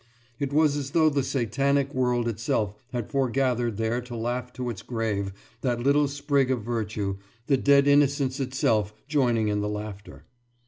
[0.39, 4.81] It was as though the Satanic world itself had foregathered there to laugh to its
[4.81, 5.31] grave
[5.61, 10.25] that little sprig of virtue, the dead innocence itself joining in the laughter.